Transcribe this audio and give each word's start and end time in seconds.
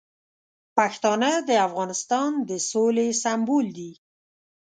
پښتانه 0.77 1.31
د 1.49 1.51
افغانستان 1.67 2.31
د 2.49 2.51
سولې 2.71 3.07
سمبول 3.23 3.65
دي. 3.77 3.91